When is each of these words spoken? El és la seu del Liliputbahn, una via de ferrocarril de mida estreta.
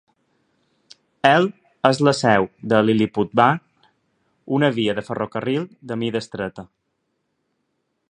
El 1.31 1.45
és 1.89 2.01
la 2.07 2.13
seu 2.21 2.47
del 2.73 2.89
Liliputbahn, 2.91 3.61
una 4.59 4.73
via 4.81 4.99
de 5.01 5.07
ferrocarril 5.11 5.69
de 5.93 6.03
mida 6.05 6.27
estreta. 6.27 6.69